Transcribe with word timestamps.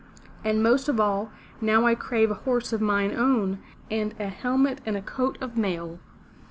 And 0.43 0.63
most 0.63 0.89
of 0.89 0.99
all 0.99 1.31
now 1.61 1.85
I 1.85 1.93
crave 1.93 2.31
a 2.31 2.41
horse 2.41 2.73
of 2.73 2.81
mine 2.81 3.13
own 3.15 3.59
and 3.91 4.15
a 4.19 4.29
helmet 4.29 4.81
and 4.83 5.05
coat 5.05 5.37
of 5.39 5.55
mail. 5.57 5.99